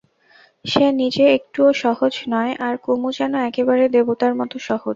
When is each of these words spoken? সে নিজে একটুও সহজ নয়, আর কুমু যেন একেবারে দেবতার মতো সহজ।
সে 0.65 0.85
নিজে 1.01 1.23
একটুও 1.37 1.69
সহজ 1.83 2.13
নয়, 2.27 2.53
আর 2.59 2.75
কুমু 2.83 3.09
যেন 3.17 3.33
একেবারে 3.49 3.83
দেবতার 3.95 4.33
মতো 4.39 4.55
সহজ। 4.67 4.89